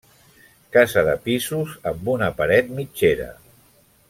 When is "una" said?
2.17-2.31